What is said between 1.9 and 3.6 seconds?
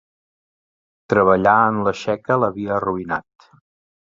Txeca l'havia arruïnat.